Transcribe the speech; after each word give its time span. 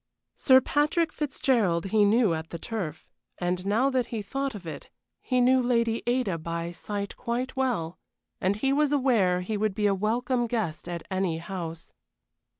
Sir 0.35 0.61
Patrick 0.61 1.13
Fitzgerald 1.13 1.85
he 1.91 2.03
knew 2.05 2.33
at 2.33 2.49
the 2.49 2.57
Turf, 2.57 3.07
and 3.37 3.63
now 3.67 3.91
that 3.91 4.07
he 4.07 4.23
thought 4.23 4.55
of 4.55 4.65
it 4.65 4.89
he 5.21 5.39
knew 5.39 5.61
Lady 5.61 6.01
Ada 6.07 6.39
by 6.39 6.71
sight 6.71 7.15
quite 7.15 7.55
well, 7.55 7.99
and 8.41 8.55
he 8.55 8.73
was 8.73 8.91
aware 8.91 9.41
he 9.41 9.57
would 9.57 9.75
be 9.75 9.85
a 9.85 9.93
welcome 9.93 10.47
guest 10.47 10.89
at 10.89 11.03
any 11.11 11.37
house. 11.37 11.93